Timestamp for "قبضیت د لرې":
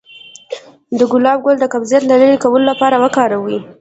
1.73-2.37